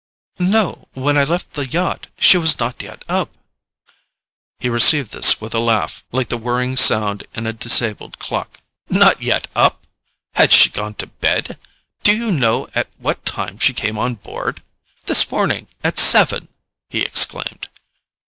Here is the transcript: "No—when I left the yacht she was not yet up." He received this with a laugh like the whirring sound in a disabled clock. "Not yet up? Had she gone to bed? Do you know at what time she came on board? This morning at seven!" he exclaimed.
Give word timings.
"No—when 0.39 1.15
I 1.15 1.23
left 1.25 1.53
the 1.53 1.67
yacht 1.67 2.07
she 2.17 2.35
was 2.35 2.57
not 2.57 2.81
yet 2.81 3.05
up." 3.07 3.29
He 4.57 4.67
received 4.67 5.11
this 5.11 5.39
with 5.39 5.53
a 5.53 5.59
laugh 5.59 6.03
like 6.11 6.29
the 6.29 6.39
whirring 6.39 6.75
sound 6.75 7.27
in 7.35 7.45
a 7.45 7.53
disabled 7.53 8.17
clock. 8.17 8.57
"Not 8.89 9.21
yet 9.21 9.47
up? 9.55 9.85
Had 10.33 10.51
she 10.53 10.69
gone 10.71 10.95
to 10.95 11.05
bed? 11.05 11.59
Do 12.01 12.17
you 12.17 12.31
know 12.31 12.67
at 12.73 12.87
what 12.97 13.23
time 13.25 13.59
she 13.59 13.75
came 13.75 13.99
on 13.99 14.15
board? 14.15 14.63
This 15.05 15.29
morning 15.29 15.67
at 15.83 15.99
seven!" 15.99 16.47
he 16.89 17.01
exclaimed. 17.03 17.69